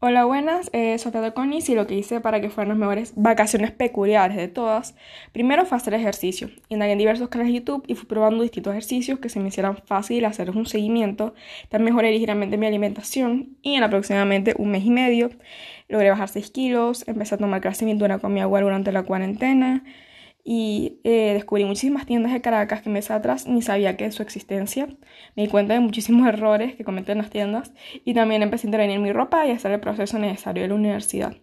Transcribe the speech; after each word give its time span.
Hola, 0.00 0.26
buenas, 0.26 0.70
eh, 0.72 0.96
soy 0.98 1.10
Sofía 1.10 1.32
Conis 1.32 1.68
y 1.68 1.74
lo 1.74 1.88
que 1.88 1.96
hice 1.96 2.20
para 2.20 2.40
que 2.40 2.50
fueran 2.50 2.68
las 2.68 2.78
mejores 2.78 3.14
vacaciones 3.16 3.72
peculiares 3.72 4.36
de 4.36 4.46
todas, 4.46 4.94
primero 5.32 5.66
fue 5.66 5.76
hacer 5.76 5.92
ejercicio. 5.92 6.50
Indagué 6.68 6.92
en 6.92 6.98
diversos 6.98 7.28
canales 7.28 7.52
de 7.52 7.58
YouTube 7.58 7.82
y 7.88 7.96
fui 7.96 8.06
probando 8.06 8.44
distintos 8.44 8.70
ejercicios 8.70 9.18
que 9.18 9.28
se 9.28 9.40
me 9.40 9.48
hicieran 9.48 9.76
fácil 9.76 10.24
hacer 10.24 10.50
un 10.50 10.66
seguimiento. 10.66 11.34
También 11.68 11.86
mejoré 11.92 12.12
ligeramente 12.12 12.56
mi 12.56 12.66
alimentación 12.66 13.56
y 13.60 13.74
en 13.74 13.82
aproximadamente 13.82 14.54
un 14.56 14.70
mes 14.70 14.84
y 14.84 14.90
medio 14.90 15.30
logré 15.88 16.10
bajar 16.10 16.28
6 16.28 16.48
kilos, 16.52 17.02
empecé 17.08 17.34
a 17.34 17.38
tomar 17.38 17.60
crecimiento 17.60 18.06
con 18.20 18.32
mi 18.32 18.40
agua 18.40 18.60
durante 18.60 18.92
la 18.92 19.02
cuarentena 19.02 19.82
y 20.50 20.98
eh, 21.04 21.34
descubrí 21.34 21.66
muchísimas 21.66 22.06
tiendas 22.06 22.32
de 22.32 22.40
Caracas 22.40 22.80
que 22.80 22.88
meses 22.88 23.10
atrás 23.10 23.46
ni 23.46 23.60
sabía 23.60 23.98
que 23.98 24.10
su 24.10 24.22
existencia. 24.22 24.86
Me 25.36 25.42
di 25.42 25.48
cuenta 25.50 25.74
de 25.74 25.80
muchísimos 25.80 26.26
errores 26.26 26.74
que 26.74 26.84
cometen 26.84 27.18
las 27.18 27.28
tiendas 27.28 27.74
y 28.02 28.14
también 28.14 28.40
empecé 28.40 28.66
a 28.66 28.68
intervenir 28.68 28.98
mi 28.98 29.12
ropa 29.12 29.46
y 29.46 29.50
hacer 29.50 29.72
el 29.72 29.80
proceso 29.80 30.18
necesario 30.18 30.62
de 30.62 30.70
la 30.70 30.74
universidad. 30.74 31.36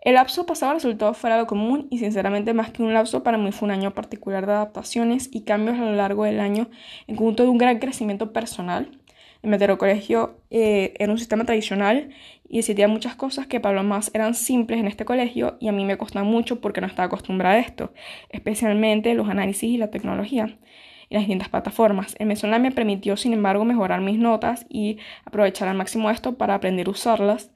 El 0.00 0.14
lapso 0.14 0.46
pasado 0.46 0.72
resultó 0.72 1.12
fuera 1.12 1.36
de 1.36 1.42
lo 1.42 1.46
común 1.46 1.88
y 1.90 1.98
sinceramente 1.98 2.54
más 2.54 2.70
que 2.70 2.82
un 2.82 2.94
lapso 2.94 3.22
para 3.22 3.36
mí 3.36 3.52
fue 3.52 3.66
un 3.66 3.72
año 3.72 3.92
particular 3.92 4.46
de 4.46 4.52
adaptaciones 4.52 5.28
y 5.30 5.42
cambios 5.42 5.76
a 5.76 5.84
lo 5.84 5.92
largo 5.92 6.24
del 6.24 6.40
año 6.40 6.68
en 7.06 7.16
conjunto 7.16 7.42
de 7.42 7.50
un 7.50 7.58
gran 7.58 7.78
crecimiento 7.80 8.32
personal 8.32 8.97
el 9.42 9.50
Metero 9.50 9.78
Colegio 9.78 10.40
eh, 10.50 10.94
era 10.98 11.12
un 11.12 11.18
sistema 11.18 11.44
tradicional 11.44 12.10
y 12.48 12.58
existían 12.58 12.90
muchas 12.90 13.14
cosas 13.14 13.46
que 13.46 13.60
para 13.60 13.76
los 13.76 13.84
más 13.84 14.10
eran 14.14 14.34
simples 14.34 14.80
en 14.80 14.86
este 14.86 15.04
colegio 15.04 15.56
y 15.60 15.68
a 15.68 15.72
mí 15.72 15.84
me 15.84 15.98
costaba 15.98 16.24
mucho 16.24 16.60
porque 16.60 16.80
no 16.80 16.86
estaba 16.86 17.06
acostumbrada 17.06 17.56
a 17.56 17.58
esto, 17.60 17.92
especialmente 18.30 19.14
los 19.14 19.28
análisis 19.28 19.70
y 19.70 19.76
la 19.76 19.90
tecnología 19.90 20.58
y 21.08 21.14
las 21.14 21.22
distintas 21.22 21.48
plataformas. 21.48 22.16
El 22.18 22.26
Mesolam 22.26 22.62
me 22.62 22.72
permitió, 22.72 23.16
sin 23.16 23.32
embargo, 23.32 23.64
mejorar 23.64 24.00
mis 24.00 24.18
notas 24.18 24.66
y 24.68 24.98
aprovechar 25.24 25.68
al 25.68 25.76
máximo 25.76 26.10
esto 26.10 26.36
para 26.36 26.54
aprender 26.54 26.88
a 26.88 26.90
usarlas 26.90 27.50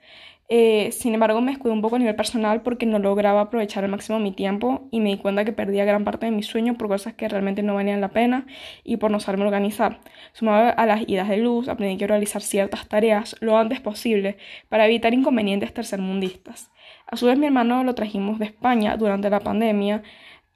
eh, 0.54 0.92
sin 0.92 1.14
embargo, 1.14 1.40
me 1.40 1.52
descuidé 1.52 1.72
un 1.72 1.80
poco 1.80 1.96
a 1.96 1.98
nivel 1.98 2.14
personal 2.14 2.60
porque 2.60 2.84
no 2.84 2.98
lograba 2.98 3.40
aprovechar 3.40 3.84
al 3.84 3.90
máximo 3.90 4.18
mi 4.18 4.32
tiempo 4.32 4.86
y 4.90 5.00
me 5.00 5.08
di 5.08 5.16
cuenta 5.16 5.46
que 5.46 5.52
perdía 5.54 5.86
gran 5.86 6.04
parte 6.04 6.26
de 6.26 6.32
mi 6.32 6.42
sueño 6.42 6.74
por 6.76 6.88
cosas 6.88 7.14
que 7.14 7.26
realmente 7.26 7.62
no 7.62 7.74
valían 7.74 8.02
la 8.02 8.10
pena 8.10 8.44
y 8.84 8.98
por 8.98 9.10
no 9.10 9.18
saberme 9.18 9.46
organizar. 9.46 10.00
Sumado 10.34 10.74
a 10.76 10.84
las 10.84 11.08
idas 11.08 11.30
de 11.30 11.38
luz, 11.38 11.68
aprendí 11.68 11.96
que 11.96 12.06
realizar 12.06 12.42
ciertas 12.42 12.86
tareas 12.86 13.34
lo 13.40 13.56
antes 13.56 13.80
posible 13.80 14.36
para 14.68 14.84
evitar 14.84 15.14
inconvenientes 15.14 15.72
tercermundistas. 15.72 16.70
A 17.06 17.16
su 17.16 17.24
vez, 17.24 17.38
mi 17.38 17.46
hermano 17.46 17.82
lo 17.82 17.94
trajimos 17.94 18.38
de 18.38 18.44
España 18.44 18.98
durante 18.98 19.30
la 19.30 19.40
pandemia 19.40 20.02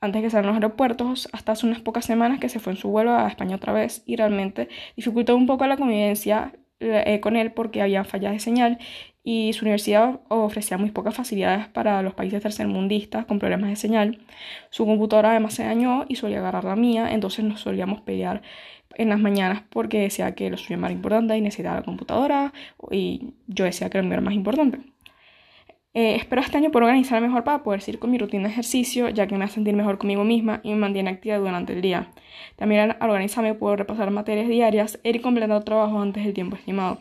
antes 0.03 0.21
que 0.21 0.29
salgan 0.29 0.49
los 0.49 0.57
aeropuertos, 0.57 1.27
hasta 1.33 1.53
hace 1.53 1.67
unas 1.67 1.81
pocas 1.81 2.05
semanas 2.05 2.39
que 2.39 2.51
se 2.51 2.59
fue 2.59 2.75
en 2.75 2.79
su 2.79 2.91
vuelo 2.91 3.15
a 3.17 3.29
España 3.29 3.57
otra 3.57 3.73
vez 3.73 4.03
y 4.05 4.17
realmente 4.17 4.69
dificultó 4.95 5.35
un 5.35 5.47
poco 5.47 5.67
la 5.67 5.79
convivencia 5.79 6.53
eh, 6.81 7.21
con 7.21 7.37
él 7.37 7.53
porque 7.53 7.83
había 7.83 8.05
fallas 8.05 8.33
de 8.33 8.41
señal 8.41 8.79
y 9.23 9.53
su 9.55 9.65
universidad 9.65 10.21
ofrecía 10.29 10.79
muy 10.79 10.93
pocas 10.93 11.15
facilidades 11.15 11.67
para 11.69 12.01
los 12.03 12.15
países 12.15 12.43
tercermundistas 12.43 13.27
con 13.27 13.39
problemas 13.41 13.71
de 13.71 13.77
señal. 13.77 14.21
Su 14.71 14.87
computadora 14.87 15.31
además 15.31 15.55
se 15.55 15.65
dañó 15.65 16.05
y 16.09 16.17
solía 16.17 16.39
agarrar 16.39 16.65
la 16.65 16.77
mía, 16.77 17.13
entonces 17.13 17.45
nos 17.45 17.61
solíamos 17.61 18.03
pelear 18.03 18.43
en 18.95 19.09
las 19.09 19.19
mañanas 19.21 19.63
porque 19.71 20.01
decía 20.01 20.35
que 20.35 20.51
lo 20.51 20.57
suyo 20.57 20.75
era 20.75 20.83
más 20.83 20.93
importante 20.93 21.37
y 21.37 21.41
necesitaba 21.41 21.77
la 21.77 21.83
computadora 21.83 22.53
y 22.91 23.35
yo 23.49 23.65
decía 23.65 23.91
que 23.91 23.99
lo 23.99 24.05
mío 24.05 24.15
era 24.15 24.23
más 24.23 24.35
importante. 24.35 24.96
Eh, 25.97 26.15
espero 26.17 26.43
este 26.43 26.59
año 26.59 26.71
poder 26.71 26.89
organizar 26.89 27.23
mejor 27.23 27.43
para 27.43 27.63
poder 27.63 27.81
seguir 27.81 27.99
con 27.99 28.11
mi 28.11 28.19
rutina 28.19 28.43
de 28.43 28.51
ejercicio, 28.51 29.09
ya 29.09 29.27
que 29.27 29.35
me 29.39 29.47
hace 29.47 29.55
sentir 29.55 29.75
mejor 29.75 29.97
conmigo 29.97 30.25
misma 30.25 30.61
y 30.63 30.69
me 30.73 30.77
mantiene 30.77 31.09
activa 31.09 31.39
durante 31.39 31.73
el 31.73 31.81
día. 31.81 32.11
También 32.57 32.91
al 32.91 32.97
organizarme 33.01 33.55
puedo 33.55 33.77
repasar 33.77 34.11
materias 34.11 34.47
diarias 34.47 35.01
e 35.05 35.09
ir 35.09 35.23
completando 35.23 35.65
trabajo 35.65 35.99
antes 35.99 36.23
del 36.23 36.35
tiempo 36.35 36.57
estimado 36.57 37.01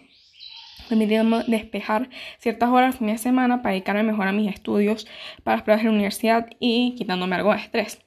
permitiéndome 0.87 1.43
despejar 1.47 2.09
ciertas 2.37 2.69
horas 2.69 2.93
el 2.93 2.99
fin 2.99 3.07
de 3.07 3.17
semana 3.17 3.61
para 3.61 3.73
dedicarme 3.73 4.03
mejor 4.03 4.29
a 4.29 4.31
mis 4.31 4.53
estudios, 4.53 5.07
para 5.43 5.57
las 5.57 5.63
pruebas 5.63 5.83
de 5.83 5.89
la 5.89 5.95
universidad 5.95 6.47
y 6.59 6.95
quitándome 6.95 7.35
algo 7.35 7.51
de 7.51 7.59
estrés. 7.59 7.99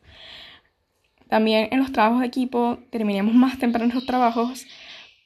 También 1.29 1.69
en 1.71 1.81
los 1.81 1.93
trabajos 1.93 2.21
de 2.21 2.27
equipo 2.27 2.79
terminamos 2.91 3.35
más 3.35 3.59
temprano 3.59 3.93
los 3.93 4.07
trabajos 4.07 4.67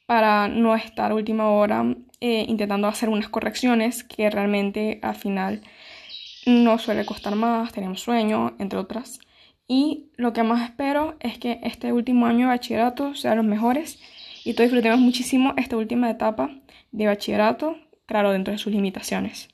para 0.05 0.47
no 0.47 0.75
estar 0.75 1.13
última 1.13 1.49
hora 1.49 1.95
eh, 2.19 2.45
intentando 2.47 2.87
hacer 2.87 3.09
unas 3.09 3.29
correcciones 3.29 4.03
que 4.03 4.29
realmente 4.29 4.99
al 5.01 5.15
final 5.15 5.61
no 6.45 6.77
suele 6.77 7.05
costar 7.05 7.35
más, 7.35 7.71
tenemos 7.71 8.01
sueño, 8.01 8.55
entre 8.59 8.79
otras. 8.79 9.19
Y 9.67 10.11
lo 10.17 10.33
que 10.33 10.43
más 10.43 10.69
espero 10.69 11.15
es 11.19 11.37
que 11.37 11.59
este 11.63 11.93
último 11.93 12.25
año 12.25 12.39
de 12.39 12.53
bachillerato 12.53 13.15
sea 13.15 13.35
los 13.35 13.45
mejores 13.45 13.99
y 14.43 14.53
todos 14.53 14.69
disfrutemos 14.69 14.99
muchísimo 14.99 15.53
esta 15.57 15.77
última 15.77 16.09
etapa 16.09 16.49
de 16.91 17.07
bachillerato, 17.07 17.77
claro, 18.05 18.31
dentro 18.31 18.51
de 18.51 18.57
sus 18.57 18.73
limitaciones. 18.73 19.52